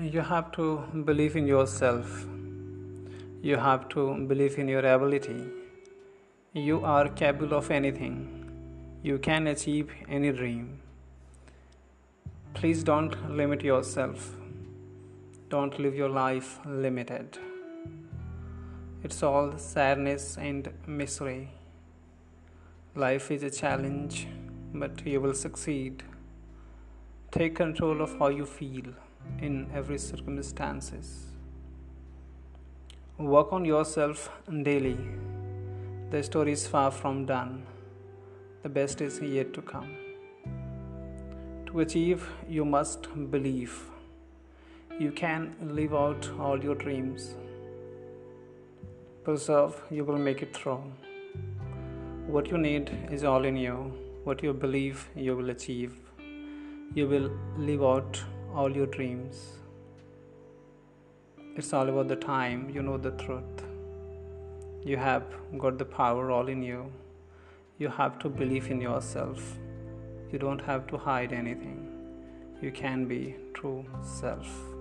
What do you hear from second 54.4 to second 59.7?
you believe, you will achieve. You will live out all your dreams.